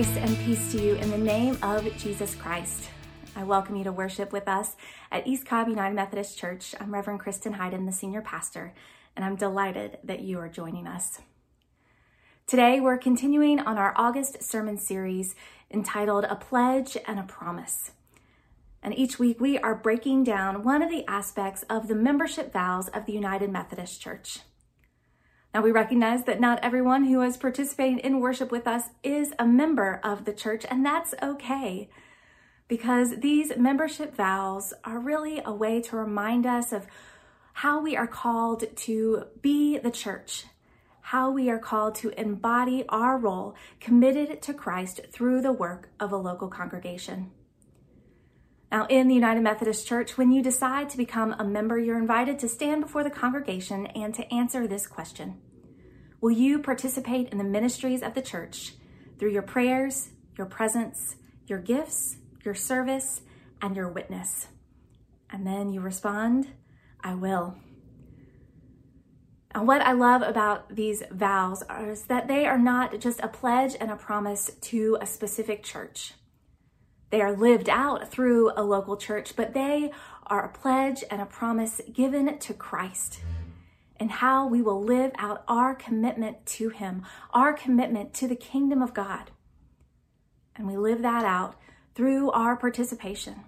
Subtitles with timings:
[0.00, 2.88] Grace and peace to you in the name of Jesus Christ.
[3.36, 4.74] I welcome you to worship with us
[5.12, 6.74] at East Cobb United Methodist Church.
[6.80, 8.72] I'm Reverend Kristen Hayden, the senior pastor,
[9.14, 11.20] and I'm delighted that you are joining us.
[12.46, 15.34] Today, we're continuing on our August sermon series
[15.70, 17.90] entitled A Pledge and a Promise.
[18.82, 22.88] And each week, we are breaking down one of the aspects of the membership vows
[22.88, 24.38] of the United Methodist Church.
[25.52, 29.46] Now, we recognize that not everyone who is participating in worship with us is a
[29.46, 31.88] member of the church, and that's okay
[32.68, 36.86] because these membership vows are really a way to remind us of
[37.52, 40.44] how we are called to be the church,
[41.00, 46.12] how we are called to embody our role committed to Christ through the work of
[46.12, 47.32] a local congregation.
[48.70, 52.38] Now, in the United Methodist Church, when you decide to become a member, you're invited
[52.38, 55.40] to stand before the congregation and to answer this question
[56.20, 58.74] Will you participate in the ministries of the church
[59.18, 63.22] through your prayers, your presence, your gifts, your service,
[63.60, 64.48] and your witness?
[65.30, 66.48] And then you respond,
[67.00, 67.56] I will.
[69.52, 73.74] And what I love about these vows is that they are not just a pledge
[73.80, 76.12] and a promise to a specific church.
[77.10, 79.90] They are lived out through a local church, but they
[80.26, 83.20] are a pledge and a promise given to Christ
[84.00, 87.02] and how we will live out our commitment to Him,
[87.34, 89.30] our commitment to the kingdom of God.
[90.56, 91.56] And we live that out
[91.94, 93.44] through our participation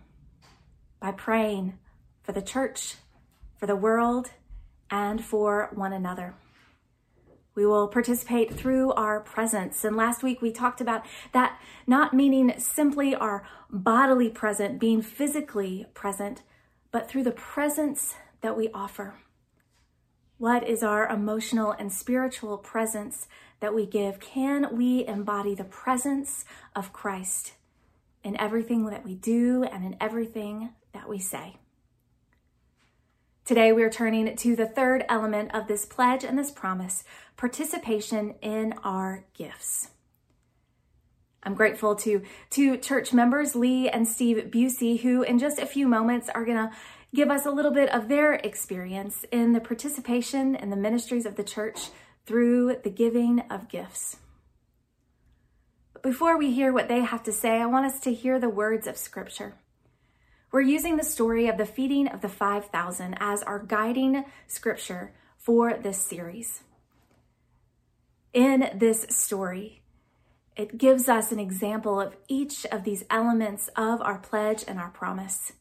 [1.01, 1.79] by praying
[2.23, 2.97] for the church,
[3.57, 4.31] for the world,
[4.91, 6.35] and for one another.
[7.55, 9.85] We will participate through our presence.
[9.85, 15.87] And last week we talked about that not meaning simply our bodily present, being physically
[15.95, 16.43] present,
[16.91, 19.15] but through the presence that we offer.
[20.39, 23.29] What is our emotional and spiritual presence
[23.61, 24.19] that we give?
[24.19, 27.53] Can we embody the presence of Christ
[28.25, 31.59] in everything that we do and in everything that we say?
[33.45, 37.03] Today, we're turning to the third element of this pledge and this promise
[37.37, 39.89] participation in our gifts.
[41.43, 45.89] I'm grateful to two church members, Lee and Steve Busey, who in just a few
[45.89, 46.71] moments are going to
[47.13, 51.35] give us a little bit of their experience in the participation in the ministries of
[51.35, 51.89] the church
[52.25, 54.19] through the giving of gifts.
[55.95, 58.49] But before we hear what they have to say, I want us to hear the
[58.49, 59.55] words of Scripture.
[60.53, 65.73] We're using the story of the feeding of the 5,000 as our guiding scripture for
[65.79, 66.61] this series.
[68.35, 69.81] In this story,
[70.55, 74.91] it gives us an example of each of these elements of our pledge and our
[74.91, 75.53] promise.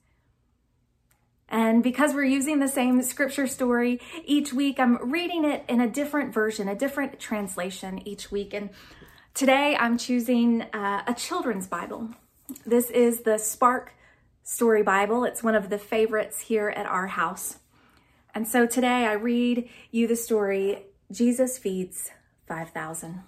[1.48, 5.90] And because we're using the same scripture story each week, I'm reading it in a
[5.90, 8.54] different version, a different translation each week.
[8.54, 8.72] And
[9.34, 12.10] today I'm choosing uh, a children's Bible.
[12.66, 13.94] This is the Spark
[14.44, 15.24] Story Bible.
[15.24, 17.60] It's one of the favorites here at our house.
[18.34, 22.12] And so today I read you the story Jesus Feeds
[22.48, 23.22] 5,000.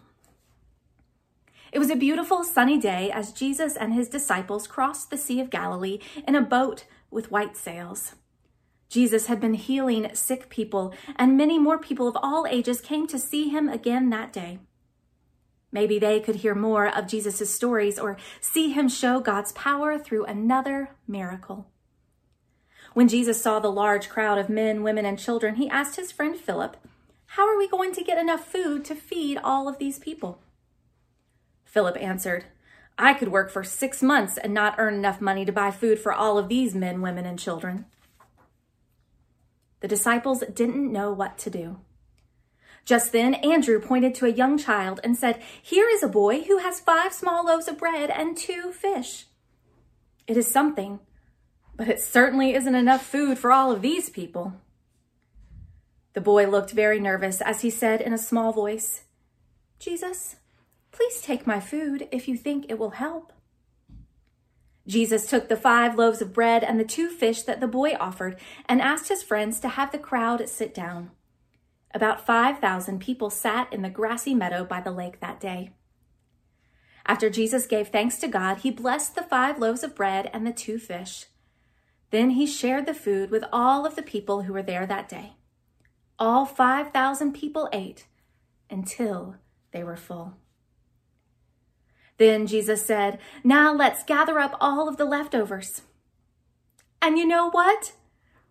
[1.72, 5.50] It was a beautiful sunny day as Jesus and his disciples crossed the Sea of
[5.50, 8.16] Galilee in a boat with white sails.
[8.90, 13.18] Jesus had been healing sick people, and many more people of all ages came to
[13.18, 14.60] see him again that day.
[15.74, 20.26] Maybe they could hear more of Jesus' stories or see him show God's power through
[20.26, 21.68] another miracle.
[22.94, 26.38] When Jesus saw the large crowd of men, women, and children, he asked his friend
[26.38, 26.78] Philip,
[27.26, 30.40] How are we going to get enough food to feed all of these people?
[31.66, 32.46] Philip answered,
[32.96, 36.14] I could work for six months and not earn enough money to buy food for
[36.14, 37.86] all of these men, women, and children.
[39.80, 41.80] The disciples didn't know what to do.
[42.86, 46.58] Just then, Andrew pointed to a young child and said, Here is a boy who
[46.58, 49.26] has five small loaves of bread and two fish.
[50.28, 51.00] It is something,
[51.76, 54.54] but it certainly isn't enough food for all of these people.
[56.14, 59.04] The boy looked very nervous as he said in a small voice,
[59.80, 60.36] Jesus,
[60.92, 63.34] please take my food if you think it will help.
[64.86, 68.38] Jesus took the five loaves of bread and the two fish that the boy offered
[68.68, 71.12] and asked his friends to have the crowd sit down.
[71.94, 75.72] About 5,000 people sat in the grassy meadow by the lake that day.
[77.06, 80.54] After Jesus gave thanks to God, he blessed the five loaves of bread and the
[80.54, 81.26] two fish.
[82.10, 85.34] Then he shared the food with all of the people who were there that day.
[86.18, 88.08] All 5,000 people ate
[88.70, 89.36] until
[89.72, 90.36] they were full.
[92.18, 95.82] Then Jesus said, Now let's gather up all of the leftovers.
[97.02, 97.94] And you know what?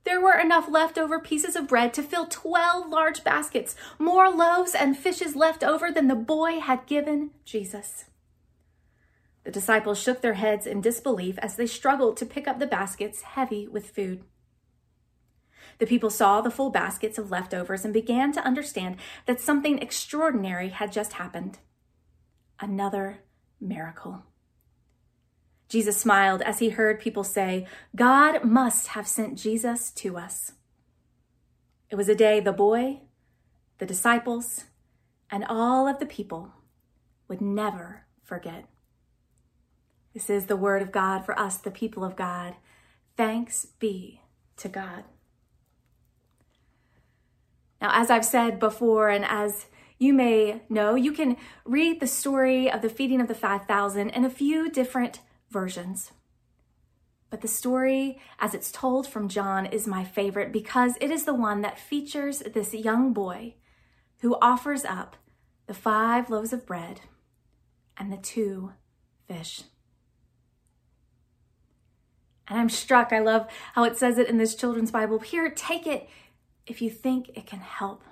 [0.05, 4.97] There were enough leftover pieces of bread to fill 12 large baskets, more loaves and
[4.97, 8.07] fishes left over than the boy had given Jesus.
[9.45, 13.23] The disciples shook their heads in disbelief as they struggled to pick up the baskets
[13.23, 14.25] heavy with food.
[15.79, 18.97] The people saw the full baskets of leftovers and began to understand
[19.27, 21.59] that something extraordinary had just happened.
[22.61, 23.19] Another
[23.61, 24.25] miracle.
[25.73, 27.67] Jesus smiled as he heard people say,
[27.97, 30.53] God must have sent Jesus to us.
[31.89, 33.01] It was a day the boy,
[33.79, 34.65] the disciples,
[35.31, 36.53] and all of the people
[37.27, 38.67] would never forget.
[40.13, 42.55] This is the word of God for us, the people of God.
[43.17, 44.21] Thanks be
[44.59, 45.05] to God.
[47.81, 52.71] Now, as I've said before, and as you may know, you can read the story
[52.71, 55.21] of the feeding of the 5,000 in a few different
[55.53, 56.13] versions.
[57.31, 61.35] But the story, as it's told from John, is my favorite because it is the
[61.35, 63.55] one that features this young boy
[64.21, 65.17] who offers up
[65.67, 67.01] the five loaves of bread
[67.97, 68.73] and the two
[69.27, 69.63] fish.
[72.49, 73.13] And I'm struck.
[73.13, 75.19] I love how it says it in this children's Bible.
[75.21, 76.09] Here, take it
[76.67, 78.03] if you think it can help.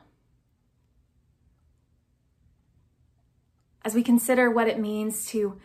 [3.84, 5.58] As we consider what it means to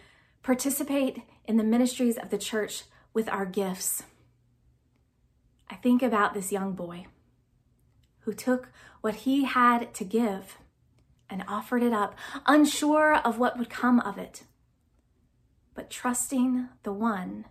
[0.45, 2.83] participate in the ministries of the church
[3.15, 4.03] with our gifts,
[5.71, 7.07] I think about this young boy
[8.19, 8.69] who took
[9.01, 10.59] what he had to give
[11.31, 12.15] and offered it up,
[12.45, 14.43] unsure of what would come of it,
[15.73, 17.45] but trusting the one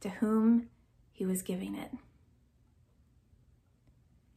[0.00, 0.70] to whom
[1.12, 1.92] he was giving it.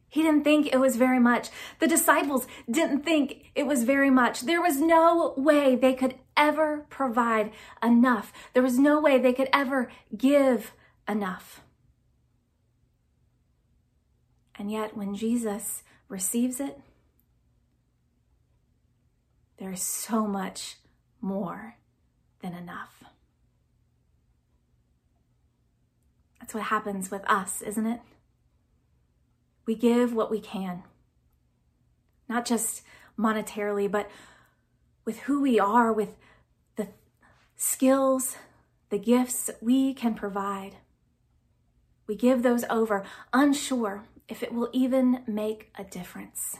[0.08, 1.48] He didn't think it was very much.
[1.80, 4.42] The disciples didn't think it was very much.
[4.42, 7.52] There was no way they could ever provide
[7.82, 8.32] enough.
[8.52, 10.72] There was no way they could ever give
[11.08, 11.62] enough.
[14.56, 16.78] And yet, when Jesus receives it,
[19.58, 20.76] there is so much
[21.20, 21.76] more
[22.40, 23.04] than enough.
[26.40, 28.00] That's what happens with us, isn't it?
[29.64, 30.82] We give what we can,
[32.28, 32.82] not just
[33.18, 34.10] monetarily, but
[35.04, 36.16] with who we are, with
[36.76, 36.88] the
[37.56, 38.36] skills,
[38.90, 40.76] the gifts we can provide.
[42.06, 46.58] We give those over, unsure if it will even make a difference.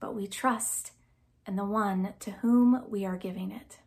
[0.00, 0.92] But we trust
[1.46, 3.78] in the one to whom we are giving it.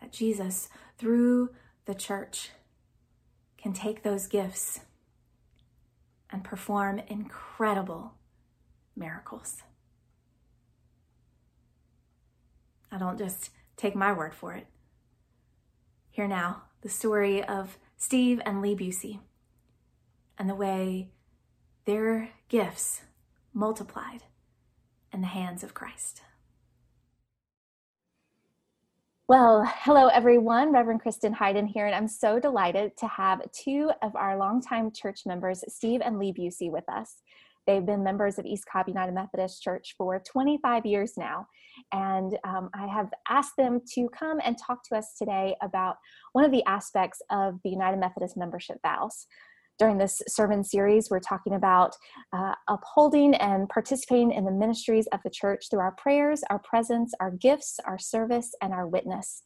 [0.00, 0.68] That Jesus,
[0.98, 1.50] through
[1.84, 2.50] the church,
[3.58, 4.80] can take those gifts
[6.30, 8.14] and perform incredible
[8.96, 9.62] miracles.
[12.92, 14.66] I don't just take my word for it.
[16.10, 19.20] Here now, the story of Steve and Lee Busey
[20.38, 21.08] and the way
[21.86, 23.00] their gifts
[23.54, 24.24] multiplied
[25.10, 26.20] in the hands of Christ.
[29.26, 30.72] Well, hello everyone.
[30.72, 35.20] Reverend Kristen Hayden here, and I'm so delighted to have two of our longtime church
[35.24, 37.22] members, Steve and Lee Busey, with us.
[37.66, 41.46] They've been members of East Cobb United Methodist Church for 25 years now,
[41.92, 45.96] and um, I have asked them to come and talk to us today about
[46.32, 49.26] one of the aspects of the United Methodist membership vows
[49.78, 51.96] during this sermon series, we're talking about
[52.32, 57.12] uh, upholding and participating in the ministries of the church through our prayers, our presence,
[57.18, 59.42] our gifts, our service, and our witness.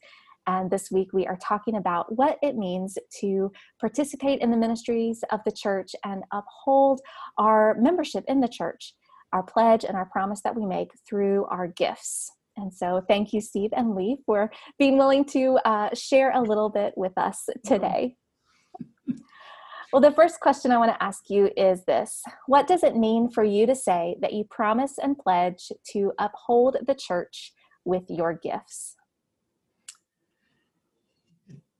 [0.47, 3.51] And this week we are talking about what it means to
[3.81, 7.01] participate in the ministries of the church and uphold
[7.37, 8.93] our membership in the church,
[9.33, 12.31] our pledge and our promise that we make through our gifts.
[12.55, 14.49] And so, thank you, Steve and Lee, for
[14.79, 18.15] being willing to uh, share a little bit with us today.
[19.93, 23.29] Well, the first question I want to ask you is this What does it mean
[23.29, 27.53] for you to say that you promise and pledge to uphold the church
[27.85, 28.96] with your gifts?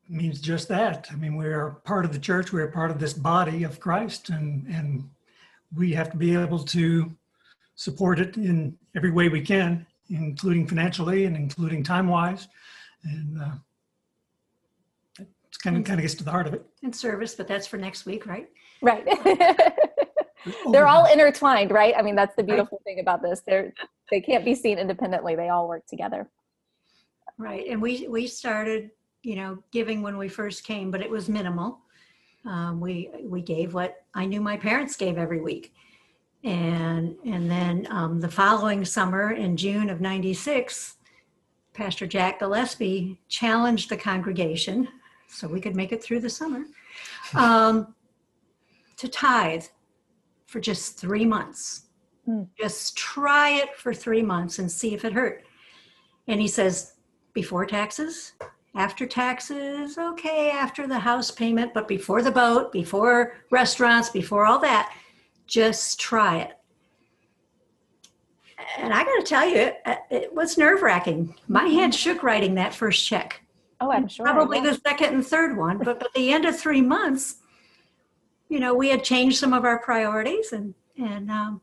[0.10, 1.08] It means just that.
[1.12, 3.80] I mean, we are part of the church, we are part of this body of
[3.80, 5.10] Christ, and, and
[5.76, 7.12] we have to be able to
[7.76, 12.48] support it in every way we can, including financially and including time wise.
[13.04, 16.66] And uh, it's kind of kind of gets to the heart of it.
[16.84, 18.48] In service, but that's for next week, right?
[18.82, 19.06] Right.
[20.72, 21.94] They're all intertwined, right?
[21.98, 22.96] I mean, that's the beautiful right.
[22.96, 23.42] thing about this.
[23.46, 23.74] They're
[24.10, 25.36] they can't be seen independently.
[25.36, 26.30] They all work together.
[27.38, 27.66] Right.
[27.68, 28.92] And we we started,
[29.28, 31.80] you know, giving when we first came, but it was minimal.
[32.46, 35.74] Um, we we gave what I knew my parents gave every week.
[36.46, 40.96] And and then um, the following summer in June of 96,
[41.74, 44.88] Pastor Jack Gillespie challenged the congregation
[45.28, 46.64] so we could make it through the summer,
[47.36, 47.94] um,
[48.96, 49.66] to tithe
[50.46, 51.88] for just three months.
[52.26, 52.48] Mm.
[52.58, 55.44] Just try it for three months and see if it hurt.
[56.30, 56.94] And he says,
[57.34, 58.32] before taxes,
[58.78, 64.60] after taxes, okay, after the house payment, but before the boat, before restaurants, before all
[64.60, 64.94] that,
[65.48, 66.52] just try it.
[68.78, 71.36] And I got to tell you, it, it was nerve wracking.
[71.48, 73.42] My hand shook writing that first check.
[73.82, 74.26] Oh, I'm sure.
[74.26, 77.38] Probably the second and third one, but by the end of three months,
[78.50, 81.62] you know, we had changed some of our priorities and, and um,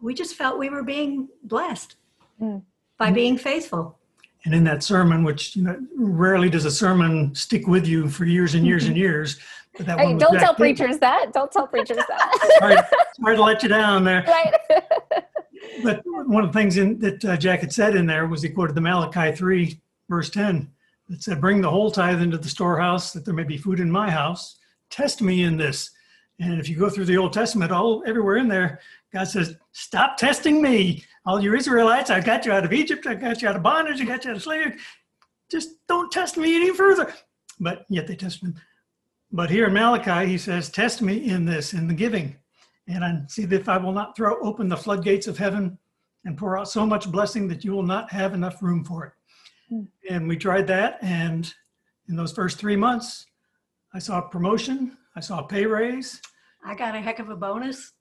[0.00, 1.96] we just felt we were being blessed
[2.40, 2.62] Mm.
[2.98, 3.97] by being faithful.
[4.44, 8.24] And in that sermon, which you know, rarely does a sermon stick with you for
[8.24, 9.38] years and years and years.
[9.76, 11.32] But that Hey, one don't tell preachers that.
[11.32, 12.56] Don't tell preachers that.
[12.58, 12.76] Sorry,
[13.20, 14.24] sorry to let you down there.
[14.26, 14.54] right.
[15.82, 18.48] But one of the things in, that uh, Jack had said in there was he
[18.48, 19.78] quoted the Malachi 3,
[20.08, 20.68] verse 10,
[21.08, 23.90] that said, Bring the whole tithe into the storehouse, that there may be food in
[23.90, 24.58] my house.
[24.90, 25.90] Test me in this.
[26.40, 28.80] And if you go through the Old Testament, all everywhere in there,
[29.12, 31.04] God says, Stop testing me.
[31.28, 34.00] All you Israelites, I got you out of Egypt, I got you out of bondage,
[34.00, 34.76] I got you out of slavery.
[35.50, 37.12] Just don't test me any further.
[37.60, 38.54] But yet they tested him.
[39.30, 42.36] But here in Malachi, he says, Test me in this, in the giving
[42.88, 45.78] and I see that if I will not throw open the floodgates of heaven
[46.24, 49.12] and pour out so much blessing that you will not have enough room for it.
[49.68, 49.82] Hmm.
[50.08, 51.52] And we tried that, and
[52.08, 53.26] in those first three months,
[53.92, 56.20] I saw a promotion, I saw a pay raise,
[56.64, 57.92] I got a heck of a bonus.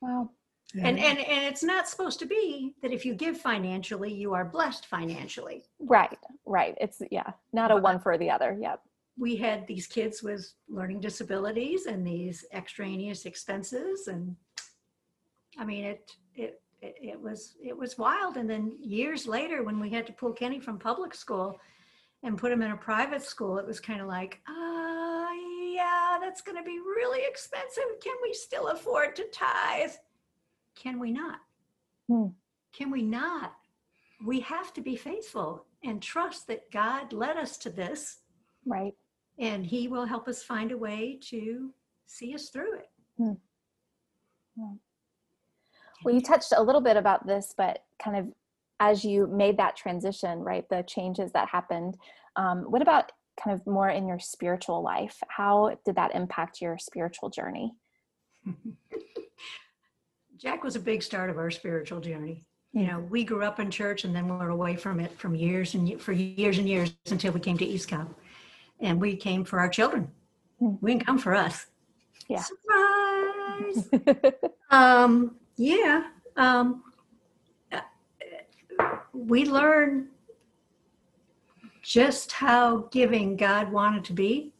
[0.00, 0.30] Wow.
[0.74, 4.44] And, and, and it's not supposed to be that if you give financially, you are
[4.44, 5.64] blessed financially.
[5.80, 6.18] Right.
[6.44, 6.76] Right.
[6.80, 8.56] It's yeah, not a one for the other.
[8.60, 8.80] Yep.
[9.18, 14.36] we had these kids with learning disabilities and these extraneous expenses and
[15.58, 19.80] i mean it it it, it was it was wild and then years later when
[19.80, 21.58] we had to pull kenny from public school
[22.22, 25.26] and put him in a private school it was kind of like uh
[25.74, 29.90] yeah that's going to be really expensive can we still afford to tithe
[30.80, 31.40] can we not
[32.08, 32.28] Hmm.
[32.72, 33.52] can we not
[34.24, 38.20] we have to be faithful and trust that god led us to this
[38.64, 38.94] Right.
[39.38, 41.72] and he will help us find a way to
[42.06, 42.90] see us through it.
[46.04, 48.32] Well, you touched a little bit about this, but kind of
[48.80, 51.96] as you made that transition, right, the changes that happened,
[52.36, 53.10] um, what about
[53.42, 55.18] kind of more in your spiritual life?
[55.28, 57.74] How did that impact your spiritual journey?
[60.38, 62.44] Jack was a big start of our spiritual journey.
[62.72, 65.34] You know, we grew up in church and then we were away from it from
[65.34, 68.14] years and for years and years until we came to East Cobb.
[68.80, 70.08] And we came for our children.
[70.60, 70.74] Hmm.
[70.80, 71.66] We didn't come for us.
[72.28, 72.44] Yeah.
[72.44, 73.88] Surprise.
[74.70, 76.04] um, yeah.
[76.36, 76.84] Um,
[79.12, 80.06] we learned
[81.82, 84.52] just how giving God wanted to be,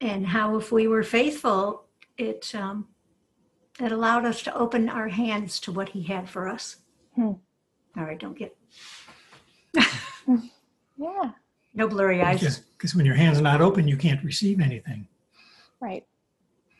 [0.00, 1.84] and how if we were faithful,
[2.16, 2.86] it um,
[3.80, 6.76] it allowed us to open our hands to what He had for us.
[7.14, 7.32] Hmm.
[7.96, 8.56] All right, don't get
[10.96, 11.30] yeah.
[11.74, 12.40] no blurry eyes.
[12.40, 15.08] because because when your hand's are not open, you can't receive anything.
[15.80, 16.04] Right.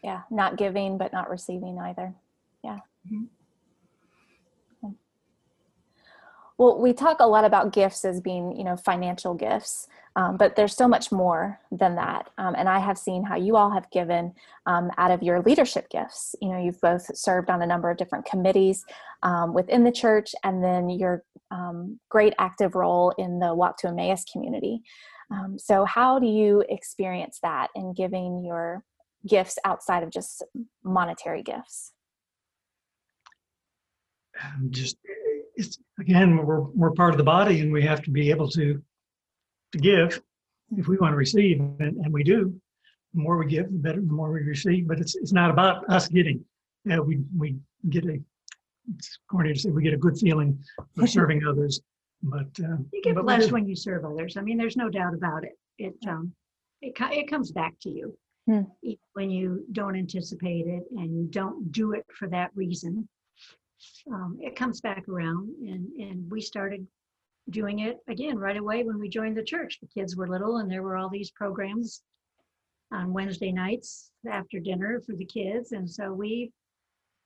[0.02, 0.22] Yeah.
[0.30, 2.14] Not giving, but not receiving either.
[2.62, 2.78] Yeah.
[3.10, 3.26] Mhm.
[4.80, 4.90] Hmm.
[6.58, 9.86] Well, we talk a lot about gifts as being, you know, financial gifts,
[10.16, 12.30] um, but there's so much more than that.
[12.36, 14.34] Um, and I have seen how you all have given
[14.66, 16.34] um, out of your leadership gifts.
[16.42, 18.84] You know, you've both served on a number of different committees
[19.22, 21.22] um, within the church, and then your
[21.52, 24.82] um, great active role in the Walk to Emmaus community.
[25.30, 28.82] Um, so, how do you experience that in giving your
[29.28, 30.42] gifts outside of just
[30.82, 31.92] monetary gifts?
[34.70, 34.96] Just
[35.58, 38.80] it's again, we're we're part of the body, and we have to be able to
[39.72, 40.22] to give
[40.76, 42.54] if we want to receive, and, and we do.
[43.14, 44.00] The more we give, the better.
[44.00, 44.86] The more we receive.
[44.86, 46.44] But it's it's not about us getting.
[46.84, 47.56] Yeah, we we
[47.90, 48.18] get a.
[48.96, 50.58] It's corny to say we get a good feeling
[50.96, 51.80] for serving others,
[52.22, 54.36] but uh, You get but blessed when you serve others.
[54.36, 55.58] I mean, there's no doubt about it.
[55.78, 56.32] It um,
[56.80, 58.16] it it comes back to you
[58.48, 58.62] Hmm.
[59.12, 63.06] when you don't anticipate it and you don't do it for that reason.
[64.12, 66.86] Um, it comes back around, and and we started
[67.50, 69.78] doing it again right away when we joined the church.
[69.80, 72.02] The kids were little, and there were all these programs
[72.92, 76.52] on Wednesday nights after dinner for the kids, and so we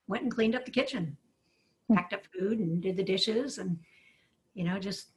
[0.09, 1.17] went and cleaned up the kitchen,
[1.89, 1.95] Hmm.
[1.95, 3.79] packed up food, and did the dishes, and
[4.55, 5.09] you know just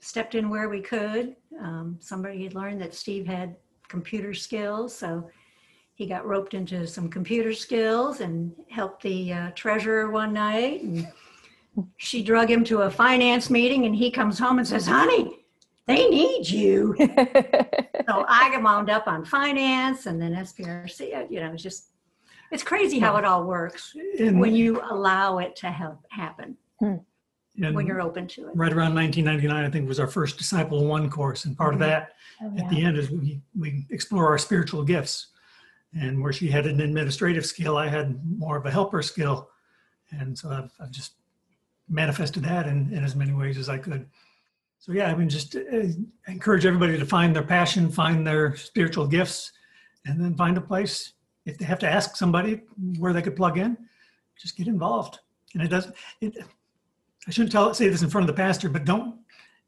[0.00, 1.36] stepped in where we could.
[1.60, 3.56] Um, somebody had learned that Steve had
[3.88, 5.30] computer skills, so
[5.96, 10.82] he got roped into some computer skills and helped the uh, treasurer one night.
[10.82, 11.08] And
[11.96, 15.38] she drug him to a finance meeting, and he comes home and says, "Honey,
[15.86, 17.06] they need you." so
[18.28, 21.30] I got wound up on finance, and then SPRC.
[21.30, 21.88] You know, it's just
[22.52, 26.56] it's crazy how it all works And- when you allow it to help happen.
[26.82, 28.54] And when you're open to it.
[28.54, 31.84] right around 1999, I think was our first Disciple One course, and part of Mhm.
[31.84, 32.12] that
[32.42, 35.28] Oh, at the end is we we explore our spiritual gifts,
[35.98, 39.50] and where she had an administrative skill, I had more of a helper skill,
[40.10, 41.12] and so I've, I've just
[41.88, 44.06] manifested that in, in as many ways as I could.
[44.78, 45.60] So yeah, I mean, just uh,
[46.28, 49.52] encourage everybody to find their passion, find their spiritual gifts,
[50.04, 51.12] and then find a place.
[51.44, 52.62] If they have to ask somebody
[52.98, 53.76] where they could plug in,
[54.38, 55.20] just get involved.
[55.54, 55.94] And it doesn't.
[56.20, 56.36] It,
[57.26, 59.16] I shouldn't tell say this in front of the pastor, but don't.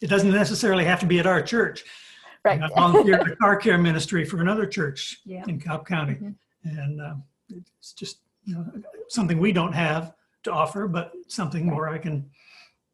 [0.01, 1.85] It doesn't necessarily have to be at our church.
[2.45, 2.63] Right.
[2.63, 5.45] I volunteered at a car care ministry for another church Yeah.
[5.49, 6.35] in Cobb County, Mhm.
[6.65, 8.65] and um, it's just you know
[9.09, 10.15] something we don't have
[10.45, 12.31] to offer, but something where I can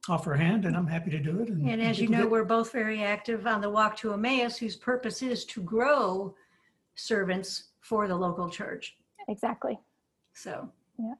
[0.09, 1.49] offer a hand, and I'm happy to do it.
[1.49, 4.77] And as you know, get- we're both very active on the Walk to Emmaus, whose
[4.77, 6.35] purpose is to grow
[6.95, 8.97] servants for the local church.
[9.29, 9.79] exactly.
[10.35, 11.15] So, yeah.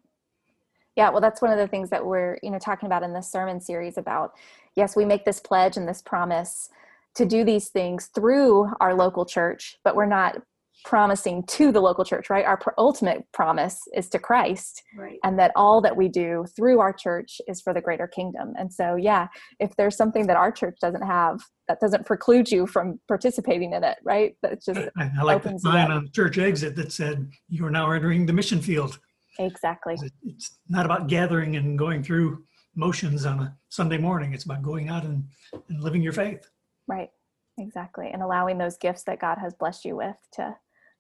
[0.97, 3.31] Yeah, well, that's one of the things that we're, you know, talking about in this
[3.31, 4.35] sermon series about.
[4.77, 6.69] Yes, we make this pledge and this promise
[7.17, 10.37] to do these things through our local church, but we're not
[10.85, 12.45] promising to the local church, right?
[12.45, 15.19] Our pr- ultimate promise is to Christ, right.
[15.25, 18.53] and that all that we do through our church is for the greater kingdom.
[18.59, 19.29] And so, yeah,
[19.59, 23.83] if there's something that our church doesn't have, that doesn't preclude you from participating in
[23.83, 24.37] it, right?
[24.43, 27.71] That's just I, I like the sign on the church exit that said, "You are
[27.71, 28.99] now entering the mission field."
[29.39, 29.97] exactly.
[30.23, 32.45] It's not about gathering and going through
[32.77, 34.33] motions on a Sunday morning.
[34.33, 35.25] It's about going out and,
[35.69, 36.49] and living your faith.
[36.87, 37.11] Right,
[37.59, 40.57] exactly, and allowing those gifts that God has blessed you with to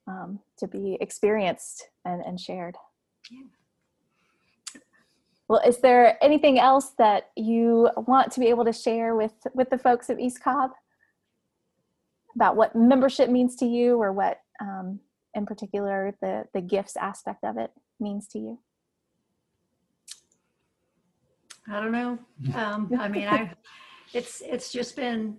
[0.07, 2.77] um, to be experienced and, and shared.
[3.31, 4.81] Yeah.
[5.49, 9.71] Well, is there anything else that you want to be able to share with with
[9.71, 10.71] the folks of East Cobb
[12.35, 15.01] about what membership means to you, or what, um,
[15.35, 17.71] in particular, the the gifts aspect of it
[18.01, 18.59] means to you?
[21.71, 22.19] I don't know.
[22.55, 23.51] Um, I mean, I,
[24.13, 25.39] it's, it's just been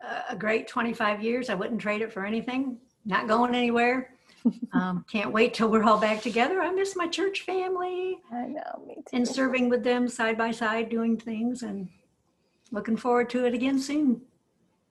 [0.00, 1.48] a, a great 25 years.
[1.50, 2.78] I wouldn't trade it for anything.
[3.04, 4.10] Not going anywhere.
[4.72, 6.60] Um, can't wait till we're all back together.
[6.60, 9.02] I miss my church family I know, me too.
[9.16, 11.88] and serving with them side by side, doing things and
[12.70, 14.20] looking forward to it again soon.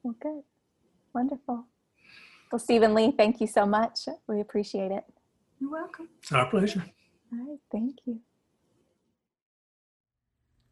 [0.03, 0.41] Well, good,
[1.13, 1.67] wonderful.
[2.51, 3.99] Well, Steve and Lee, thank you so much.
[4.27, 5.05] We appreciate it.
[5.61, 6.09] You're welcome.
[6.21, 6.83] It's our pleasure.
[7.31, 8.19] All right, thank you.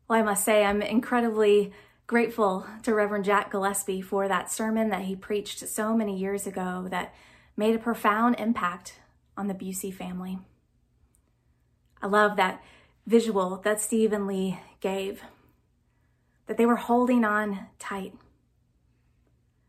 [0.10, 1.72] Well, I must say, I'm incredibly
[2.08, 6.88] grateful to Reverend Jack Gillespie for that sermon that he preached so many years ago
[6.90, 7.14] that
[7.56, 9.00] made a profound impact
[9.38, 10.40] on the Busey family.
[12.02, 12.62] I love that
[13.08, 15.24] visual that Steve and Lee gave,
[16.48, 18.14] that they were holding on tight.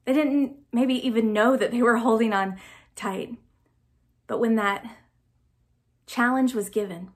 [0.04, 2.58] They didn't maybe even know that they were holding on
[2.96, 3.36] tight.
[4.26, 4.84] But when that
[6.06, 7.10] challenge was given,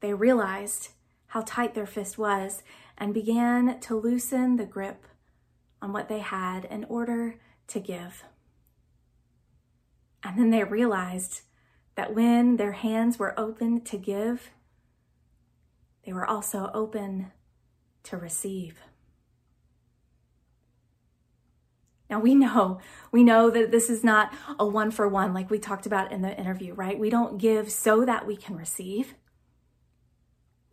[0.00, 0.90] they realized
[1.28, 2.62] how tight their fist was
[2.98, 5.06] and began to loosen the grip
[5.82, 8.24] on what they had in order to give.
[10.22, 11.42] And then they realized
[11.94, 14.50] that when their hands were open to give,
[16.04, 17.32] they were also open
[18.04, 18.80] to receive.
[22.08, 22.80] Now we know,
[23.10, 26.22] we know that this is not a one for one like we talked about in
[26.22, 26.98] the interview, right?
[26.98, 29.14] We don't give so that we can receive.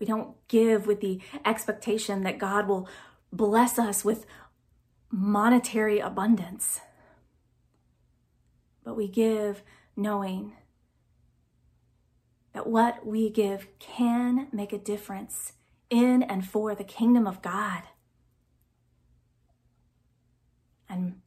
[0.04, 2.90] We don't give with the expectation that God will
[3.32, 4.26] bless us with
[5.10, 6.82] monetary abundance.
[8.84, 9.64] But we give
[9.96, 10.58] knowing
[12.52, 15.54] that what we give can make a difference
[15.90, 17.84] in and for the kingdom of God.
[20.90, 21.22] And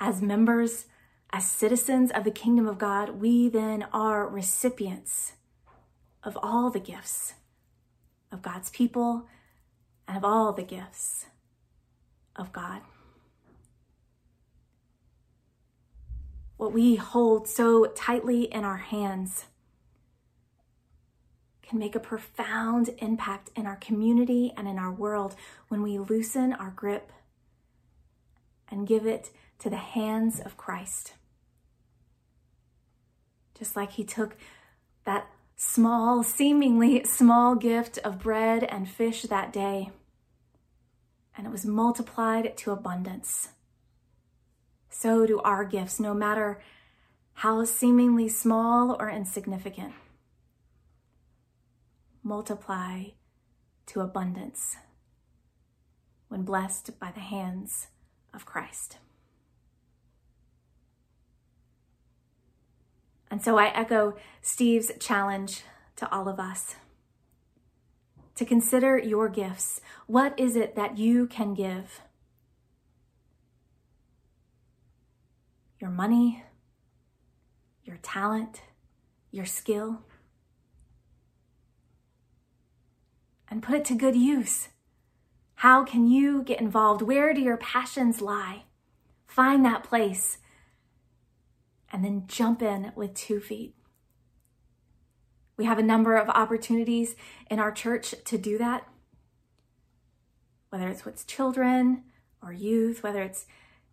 [0.00, 0.86] as members,
[1.32, 5.34] as citizens of the kingdom of God, we then are recipients
[6.24, 7.34] of all the gifts
[8.30, 9.26] of God's people
[10.06, 11.26] and of all the gifts
[12.36, 12.82] of God.
[16.56, 19.46] What we hold so tightly in our hands
[21.62, 25.36] can make a profound impact in our community and in our world
[25.68, 27.12] when we loosen our grip
[28.70, 31.12] and give it to the hands of Christ.
[33.58, 34.36] Just like he took
[35.04, 35.28] that
[35.60, 39.90] small, seemingly small gift of bread and fish that day,
[41.36, 43.48] and it was multiplied to abundance.
[44.88, 46.60] So do our gifts, no matter
[47.34, 49.94] how seemingly small or insignificant.
[52.22, 53.06] Multiply
[53.86, 54.76] to abundance
[56.28, 57.88] when blessed by the hands
[58.32, 58.98] of Christ.
[63.30, 65.62] And so I echo Steve's challenge
[65.96, 66.76] to all of us
[68.38, 69.80] to consider your gifts.
[70.06, 72.02] What is it that you can give?
[75.80, 76.44] Your money,
[77.84, 78.62] your talent,
[79.32, 80.02] your skill,
[83.50, 84.68] and put it to good use.
[85.56, 87.02] How can you get involved?
[87.02, 88.64] Where do your passions lie?
[89.26, 90.38] Find that place
[91.92, 93.74] and then jump in with two feet.
[95.56, 97.16] We have a number of opportunities
[97.50, 98.86] in our church to do that,
[100.70, 102.04] whether it's with children
[102.42, 103.46] or youth, whether it's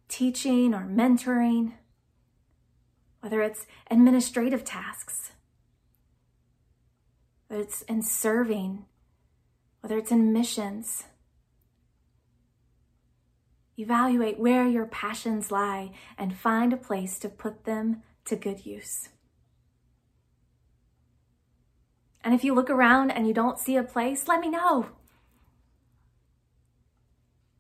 [0.08, 1.74] teaching or mentoring,
[3.22, 5.32] whether it's administrative tasks,
[7.48, 8.86] whether it's in serving,
[9.82, 11.06] whether it's in missions.
[13.78, 19.10] Evaluate where your passions lie and find a place to put them to good use.
[22.24, 24.88] And if you look around and you don't see a place, let me know.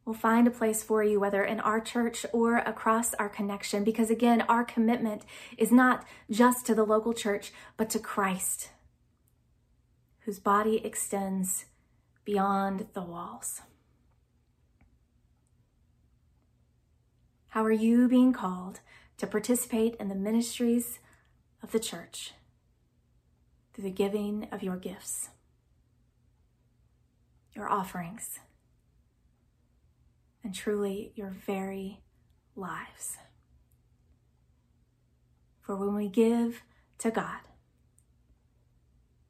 [0.06, 4.12] We'll find a place for you, whether in our church or across our connection, because
[4.12, 5.23] again, our commitment
[5.58, 8.69] is not just to the local church, but to Christ,
[10.21, 11.65] whose body extends
[12.23, 13.62] beyond the walls.
[17.56, 18.82] How are you being called
[19.15, 21.00] to participate in the ministries
[21.63, 22.34] of the church
[23.74, 25.30] through the giving of your gifts,
[27.56, 28.41] your offerings,
[30.44, 32.02] and truly your very
[32.58, 33.15] lives?
[35.62, 36.62] For when we give
[36.98, 37.39] to God,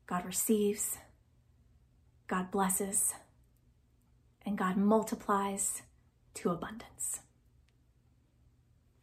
[0.08, 0.98] God receives,
[2.26, 3.14] God blesses,
[4.44, 5.84] and God multiplies
[6.34, 7.20] to abundance.